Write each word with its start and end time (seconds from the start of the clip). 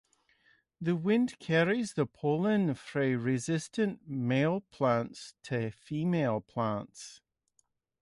The 0.81 0.95
wind 0.95 1.37
carries 1.37 1.93
the 1.93 2.07
pollen 2.07 2.73
from 2.73 3.21
resistant 3.21 4.09
male 4.09 4.61
plants 4.71 5.35
to 5.43 5.69
female 5.69 6.41
plants. 6.41 7.21